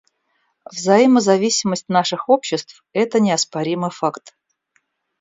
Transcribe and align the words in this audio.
Взаимозависимость 0.65 1.87
наших 1.87 2.27
обществ— 2.27 2.83
это 2.91 3.19
неоспоримый 3.19 3.91
факт. 3.91 4.33